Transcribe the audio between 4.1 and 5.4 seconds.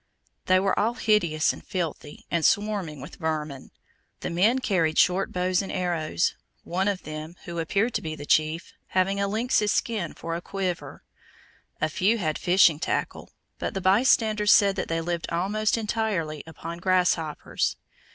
The men carried short